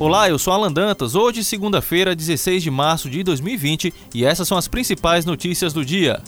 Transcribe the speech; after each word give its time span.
Olá, 0.00 0.28
eu 0.28 0.38
sou 0.38 0.52
Alan 0.52 0.70
Dantas. 0.70 1.16
Hoje, 1.16 1.42
segunda-feira, 1.42 2.14
16 2.14 2.62
de 2.62 2.70
março 2.70 3.10
de 3.10 3.24
2020, 3.24 3.92
e 4.14 4.24
essas 4.24 4.46
são 4.46 4.56
as 4.56 4.68
principais 4.68 5.24
notícias 5.24 5.72
do 5.72 5.84
dia. 5.84 6.22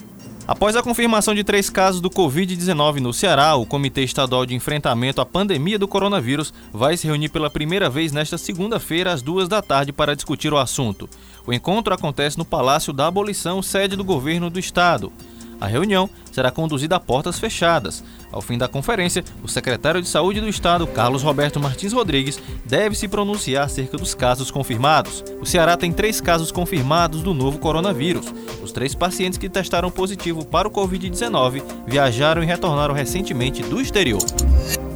Após 0.45 0.75
a 0.75 0.83
confirmação 0.83 1.37
de 1.37 1.45
três 1.45 1.71
casos 1.71 2.01
do 2.01 2.11
Covid-19 2.11 2.97
no 2.97 3.13
Ceará, 3.13 3.55
o 3.55 3.65
Comitê 3.65 4.03
Estadual 4.03 4.45
de 4.45 4.57
Enfrentamento 4.57 5.21
à 5.21 5.25
Pandemia 5.25 5.79
do 5.79 5.87
Coronavírus 5.87 6.53
vai 6.73 6.97
se 6.97 7.07
reunir 7.07 7.29
pela 7.29 7.49
primeira 7.49 7.89
vez 7.89 8.11
nesta 8.11 8.37
segunda-feira, 8.37 9.13
às 9.13 9.23
duas 9.23 9.49
da 9.49 9.63
tarde, 9.63 9.93
para 9.93 10.17
discutir 10.17 10.53
o 10.53 10.59
assunto. 10.59 11.09
O 11.47 11.53
encontro 11.53 11.95
acontece 11.95 12.37
no 12.37 12.45
Palácio 12.45 12.93
da 12.93 13.07
Abolição, 13.07 13.63
sede 13.63 13.95
do 13.95 14.03
governo 14.03 14.51
do 14.51 14.59
estado. 14.59 15.13
A 15.61 15.67
reunião 15.67 16.09
será 16.33 16.51
conduzida 16.51 16.97
a 16.97 17.01
portas 17.01 17.39
fechadas. 17.39 18.03
Ao 18.33 18.41
fim 18.41 18.57
da 18.57 18.67
conferência, 18.67 19.23
o 19.43 19.49
secretário 19.49 20.01
de 20.01 20.09
Saúde 20.09 20.41
do 20.41 20.49
Estado, 20.49 20.87
Carlos 20.87 21.23
Roberto 21.23 21.61
Martins 21.61 21.93
Rodrigues, 21.93 22.41
deve 22.65 22.95
se 22.95 23.07
pronunciar 23.07 23.67
acerca 23.67 23.99
dos 23.99 24.15
casos 24.15 24.51
confirmados. 24.51 25.23
O 25.41 25.45
Ceará 25.45 25.77
tem 25.77 25.93
três 25.93 26.21
casos 26.21 26.51
confirmados 26.51 27.23
do 27.23 27.35
novo 27.35 27.59
coronavírus. 27.59 28.33
Os 28.63 28.73
três 28.73 28.95
pacientes 28.95 29.39
que 29.39 29.49
testaram 29.49 29.91
positivo 29.91 30.45
para 30.45 30.69
o 30.69 30.71
Covid-19 30.71 31.63
viajaram 31.87 32.43
e 32.43 32.47
retornaram 32.47 32.95
recentemente 32.95 33.63
do 33.63 33.81
exterior. 33.81 34.23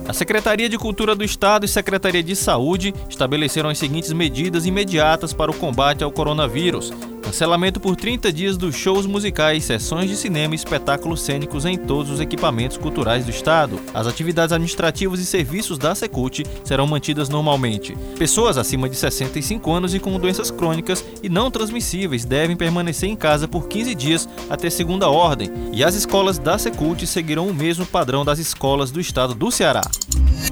A 0.07 0.13
Secretaria 0.13 0.69
de 0.69 0.79
Cultura 0.79 1.15
do 1.15 1.25
Estado 1.25 1.65
e 1.65 1.69
Secretaria 1.69 2.23
de 2.23 2.37
Saúde 2.37 2.95
estabeleceram 3.09 3.71
as 3.71 3.79
seguintes 3.79 4.13
medidas 4.13 4.67
imediatas 4.67 5.33
para 5.33 5.51
o 5.51 5.55
combate 5.55 6.05
ao 6.05 6.13
coronavírus. 6.13 6.93
Cancelamento 7.35 7.81
por 7.81 7.97
30 7.97 8.33
dias 8.33 8.57
dos 8.57 8.77
shows 8.77 9.07
musicais, 9.07 9.65
sessões 9.65 10.09
de 10.09 10.17
cinema 10.17 10.55
e 10.55 10.57
espetáculos 10.57 11.21
cênicos 11.21 11.65
em 11.65 11.77
todos 11.77 12.13
os 12.13 12.21
equipamentos 12.21 12.77
culturais 12.77 13.25
do 13.25 13.33
Estado. 13.33 13.81
As 13.93 14.07
atividades 14.07 14.53
administrativas 14.53 15.19
e 15.19 15.27
serviços 15.27 15.77
da 15.77 15.97
Secult 15.97 16.45
serão 16.63 16.87
mantidas 16.87 17.29
normalmente. 17.29 17.99
Pessoas 18.17 18.57
acima 18.57 18.89
de 18.89 18.95
65 18.95 19.73
anos 19.73 19.97
e 19.97 19.99
com 19.99 20.17
doenças 20.17 20.49
crônicas 20.49 21.05
e 21.25 21.29
não 21.29 21.51
transmissíveis 21.51 22.25
devem 22.25 22.55
permanecer 22.55 23.09
em 23.09 23.17
casa 23.17 23.49
por 23.49 23.67
15 23.67 23.97
dias 23.97 24.29
até 24.49 24.71
segunda 24.71 25.09
ordem, 25.09 25.51
e 25.73 25.83
as 25.83 25.97
escolas 25.97 26.39
da 26.39 26.57
Secult 26.57 27.05
seguirão 27.05 27.49
o 27.49 27.55
mesmo 27.55 27.85
padrão 27.85 28.25
das 28.25 28.39
escolas 28.39 28.93
do 28.93 29.01
Estado 29.01 29.35
do 29.35 29.51
Ceará. 29.51 29.83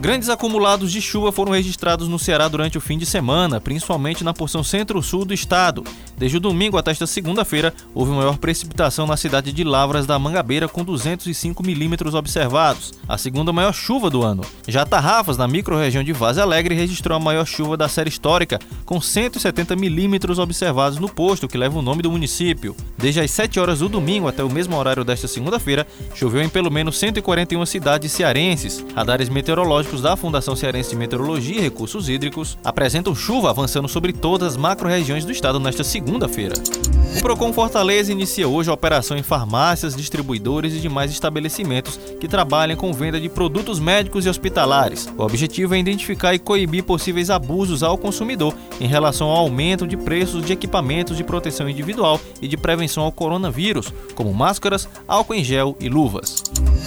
Grandes 0.00 0.28
acumulados 0.28 0.90
de 0.90 1.00
chuva 1.00 1.30
foram 1.30 1.52
registrados 1.52 2.08
no 2.08 2.18
Ceará 2.18 2.48
durante 2.48 2.76
o 2.76 2.80
fim 2.80 2.98
de 2.98 3.06
semana, 3.06 3.60
principalmente 3.60 4.24
na 4.24 4.34
porção 4.34 4.64
centro-sul 4.64 5.24
do 5.24 5.32
estado. 5.32 5.84
Desde 6.22 6.36
o 6.36 6.40
domingo 6.40 6.78
até 6.78 6.92
esta 6.92 7.04
segunda-feira, 7.04 7.74
houve 7.92 8.12
maior 8.12 8.38
precipitação 8.38 9.08
na 9.08 9.16
cidade 9.16 9.52
de 9.52 9.64
Lavras 9.64 10.06
da 10.06 10.16
Mangabeira, 10.20 10.68
com 10.68 10.84
205 10.84 11.66
milímetros 11.66 12.14
observados, 12.14 12.94
a 13.08 13.18
segunda 13.18 13.52
maior 13.52 13.72
chuva 13.72 14.08
do 14.08 14.22
ano. 14.22 14.44
Já 14.68 14.86
Tarrafas, 14.86 15.36
na 15.36 15.48
microrregião 15.48 16.04
de 16.04 16.12
Vaz 16.12 16.38
Alegre, 16.38 16.76
registrou 16.76 17.16
a 17.16 17.20
maior 17.20 17.44
chuva 17.44 17.76
da 17.76 17.88
série 17.88 18.08
histórica, 18.08 18.60
com 18.86 19.00
170 19.00 19.74
milímetros 19.74 20.38
observados 20.38 20.96
no 20.96 21.08
posto 21.08 21.48
que 21.48 21.58
leva 21.58 21.76
o 21.76 21.82
nome 21.82 22.02
do 22.02 22.12
município. 22.12 22.76
Desde 22.96 23.18
as 23.18 23.32
7 23.32 23.58
horas 23.58 23.80
do 23.80 23.88
domingo 23.88 24.28
até 24.28 24.44
o 24.44 24.48
mesmo 24.48 24.76
horário 24.76 25.02
desta 25.02 25.26
segunda-feira, 25.26 25.84
choveu 26.14 26.40
em 26.40 26.48
pelo 26.48 26.70
menos 26.70 27.00
141 27.00 27.66
cidades 27.66 28.12
cearenses. 28.12 28.86
Radares 28.94 29.28
meteorológicos 29.28 30.00
da 30.00 30.16
Fundação 30.16 30.54
Cearense 30.54 30.90
de 30.90 30.96
Meteorologia 30.96 31.56
e 31.56 31.62
Recursos 31.62 32.08
Hídricos 32.08 32.56
apresentam 32.62 33.12
chuva 33.12 33.50
avançando 33.50 33.88
sobre 33.88 34.12
todas 34.12 34.52
as 34.52 34.56
macro-regiões 34.56 35.24
do 35.24 35.32
estado 35.32 35.58
nesta 35.58 35.82
segunda-feira. 36.12 36.91
O 37.14 37.20
Procon 37.22 37.52
Fortaleza 37.52 38.10
inicia 38.10 38.48
hoje 38.48 38.70
a 38.70 38.72
operação 38.72 39.16
em 39.16 39.22
farmácias, 39.22 39.94
distribuidores 39.94 40.74
e 40.74 40.80
demais 40.80 41.10
estabelecimentos 41.10 42.00
que 42.18 42.26
trabalham 42.26 42.76
com 42.76 42.92
venda 42.92 43.20
de 43.20 43.28
produtos 43.28 43.78
médicos 43.78 44.24
e 44.24 44.30
hospitalares. 44.30 45.06
O 45.16 45.22
objetivo 45.22 45.74
é 45.74 45.78
identificar 45.78 46.34
e 46.34 46.38
coibir 46.38 46.82
possíveis 46.84 47.28
abusos 47.28 47.82
ao 47.82 47.98
consumidor 47.98 48.54
em 48.80 48.86
relação 48.86 49.28
ao 49.28 49.36
aumento 49.36 49.86
de 49.86 49.96
preços 49.96 50.44
de 50.44 50.54
equipamentos 50.54 51.16
de 51.16 51.22
proteção 51.22 51.68
individual 51.68 52.18
e 52.40 52.48
de 52.48 52.56
prevenção 52.56 53.04
ao 53.04 53.12
coronavírus, 53.12 53.92
como 54.14 54.32
máscaras, 54.32 54.88
álcool 55.06 55.34
em 55.34 55.44
gel 55.44 55.76
e 55.78 55.88
luvas. 55.88 56.42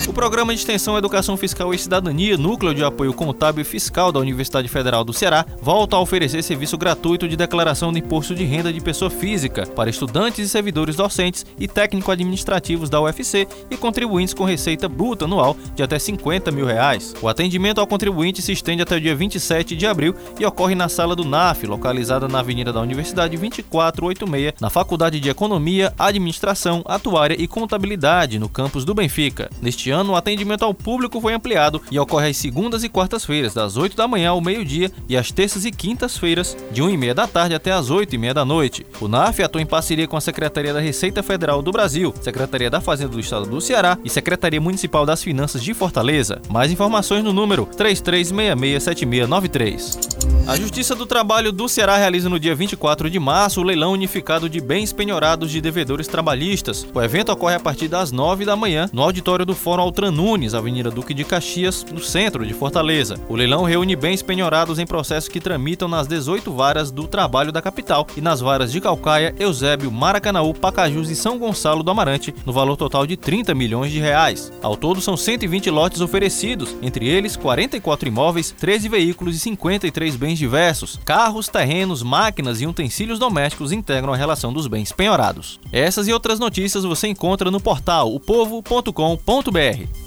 O 0.07 0.13
Programa 0.13 0.53
de 0.53 0.59
Extensão 0.59 0.97
Educação 0.97 1.37
Fiscal 1.37 1.73
e 1.73 1.77
Cidadania, 1.77 2.37
Núcleo 2.37 2.73
de 2.73 2.83
Apoio 2.83 3.13
Contábil 3.13 3.61
e 3.61 3.65
Fiscal 3.65 4.11
da 4.11 4.19
Universidade 4.19 4.67
Federal 4.67 5.03
do 5.03 5.13
Ceará, 5.13 5.45
volta 5.61 5.95
a 5.95 5.99
oferecer 5.99 6.43
serviço 6.43 6.77
gratuito 6.77 7.27
de 7.27 7.37
declaração 7.37 7.93
de 7.93 7.99
imposto 7.99 8.35
de 8.35 8.43
renda 8.43 8.73
de 8.73 8.81
pessoa 8.81 9.09
física 9.09 9.65
para 9.65 9.89
estudantes 9.89 10.14
e 10.15 10.47
servidores 10.47 10.95
docentes 10.95 11.45
e 11.59 11.67
técnico-administrativos 11.67 12.89
da 12.89 13.01
UFC 13.01 13.45
e 13.69 13.75
contribuintes 13.75 14.33
com 14.33 14.45
receita 14.45 14.87
bruta 14.87 15.25
anual 15.25 15.57
de 15.75 15.83
até 15.83 15.99
50 15.99 16.51
mil 16.51 16.65
reais. 16.65 17.13
O 17.21 17.27
atendimento 17.27 17.81
ao 17.81 17.87
contribuinte 17.87 18.41
se 18.41 18.53
estende 18.53 18.81
até 18.81 18.95
o 18.95 19.01
dia 19.01 19.13
27 19.13 19.75
de 19.75 19.85
abril 19.85 20.15
e 20.39 20.45
ocorre 20.45 20.73
na 20.73 20.87
sala 20.87 21.17
do 21.17 21.25
NAF, 21.25 21.67
localizada 21.67 22.29
na 22.29 22.39
Avenida 22.39 22.71
da 22.71 22.79
Universidade 22.79 23.35
2486, 23.35 24.53
na 24.61 24.69
Faculdade 24.69 25.19
de 25.19 25.29
Economia, 25.29 25.93
Administração, 25.99 26.81
Atuária 26.85 27.35
e 27.37 27.45
Contabilidade, 27.45 28.39
no 28.39 28.47
campus 28.47 28.85
do 28.85 28.93
Benfica. 28.93 29.49
Neste 29.61 29.91
ano, 29.91 30.13
o 30.13 30.15
atendimento 30.15 30.63
ao 30.63 30.73
público 30.73 31.19
foi 31.19 31.33
ampliado 31.33 31.81
e 31.91 31.99
ocorre 31.99 32.29
às 32.29 32.37
segundas 32.37 32.85
e 32.85 32.89
quartas-feiras, 32.89 33.53
das 33.53 33.75
8 33.75 33.97
da 33.97 34.07
manhã 34.07 34.29
ao 34.29 34.39
meio-dia, 34.39 34.89
e 35.09 35.17
às 35.17 35.29
terças 35.29 35.65
e 35.65 35.71
quintas-feiras, 35.71 36.55
de 36.71 36.81
1 36.81 36.89
e 36.89 36.97
meia 36.97 37.13
da 37.13 37.27
tarde 37.27 37.53
até 37.53 37.73
às 37.73 37.89
8 37.89 38.15
e 38.15 38.17
meia 38.17 38.33
da 38.33 38.45
noite. 38.45 38.85
O 39.01 39.09
NAF 39.09 39.43
atua 39.43 39.61
em 39.61 39.65
parceria 39.65 40.04
com 40.07 40.17
a 40.17 40.21
Secretaria 40.21 40.73
da 40.73 40.79
Receita 40.79 41.21
Federal 41.23 41.61
do 41.61 41.71
Brasil, 41.71 42.13
Secretaria 42.21 42.69
da 42.69 42.81
Fazenda 42.81 43.11
do 43.11 43.19
Estado 43.19 43.45
do 43.45 43.61
Ceará 43.61 43.97
e 44.03 44.09
Secretaria 44.09 44.61
Municipal 44.61 45.05
das 45.05 45.23
Finanças 45.23 45.63
de 45.63 45.73
Fortaleza. 45.73 46.41
Mais 46.49 46.71
informações 46.71 47.23
no 47.23 47.33
número 47.33 47.67
33667693. 47.77 50.24
A 50.47 50.55
Justiça 50.55 50.93
do 50.93 51.07
Trabalho 51.07 51.51
do 51.51 51.67
Ceará 51.67 51.97
realiza 51.97 52.29
no 52.29 52.39
dia 52.39 52.53
24 52.53 53.09
de 53.09 53.19
março 53.19 53.61
o 53.61 53.63
leilão 53.63 53.93
unificado 53.93 54.47
de 54.47 54.61
bens 54.61 54.93
penhorados 54.93 55.49
de 55.49 55.59
devedores 55.59 56.07
trabalhistas. 56.07 56.85
O 56.93 57.01
evento 57.01 57.31
ocorre 57.31 57.55
a 57.55 57.59
partir 57.59 57.87
das 57.87 58.11
9 58.11 58.45
da 58.45 58.55
manhã 58.55 58.87
no 58.93 59.01
auditório 59.01 59.43
do 59.43 59.55
Fórum 59.55 59.81
Altran 59.81 60.11
Nunes, 60.11 60.53
Avenida 60.53 60.91
Duque 60.91 61.15
de 61.15 61.23
Caxias, 61.23 61.83
no 61.91 61.99
centro 61.99 62.45
de 62.45 62.53
Fortaleza. 62.53 63.19
O 63.27 63.35
leilão 63.35 63.63
reúne 63.63 63.95
bens 63.95 64.21
penhorados 64.21 64.77
em 64.77 64.85
processos 64.85 65.27
que 65.27 65.41
tramitam 65.41 65.87
nas 65.87 66.05
18 66.05 66.53
varas 66.53 66.91
do 66.91 67.07
trabalho 67.07 67.51
da 67.51 67.59
capital 67.59 68.05
e 68.15 68.21
nas 68.21 68.39
varas 68.39 68.71
de 68.71 68.79
Calcaia, 68.79 69.33
Eusébio, 69.39 69.91
Maracanaú, 69.91 70.53
Pacajus 70.53 71.09
e 71.09 71.15
São 71.15 71.39
Gonçalo 71.39 71.81
do 71.81 71.89
Amarante, 71.89 72.35
no 72.45 72.53
valor 72.53 72.77
total 72.77 73.07
de 73.07 73.17
30 73.17 73.55
milhões 73.55 73.91
de 73.91 73.99
reais. 73.99 74.53
Ao 74.61 74.77
todo, 74.77 75.01
são 75.01 75.17
120 75.17 75.71
lotes 75.71 76.01
oferecidos, 76.01 76.75
entre 76.83 77.07
eles 77.07 77.35
44 77.35 78.07
imóveis, 78.07 78.51
13 78.51 78.87
veículos 78.87 79.35
e 79.35 79.39
53 79.39 80.15
bens 80.35 80.39
diversos. 80.39 80.99
Carros, 81.03 81.47
terrenos, 81.47 82.03
máquinas 82.03 82.61
e 82.61 82.67
utensílios 82.67 83.17
domésticos 83.17 83.71
integram 83.71 84.13
a 84.13 84.17
relação 84.17 84.51
dos 84.51 84.67
bens 84.67 84.91
penhorados. 84.91 85.59
Essas 85.71 86.07
e 86.07 86.13
outras 86.13 86.39
notícias 86.39 86.83
você 86.83 87.07
encontra 87.07 87.49
no 87.49 87.59
portal 87.59 88.13
opovo.com.br. 88.13 90.04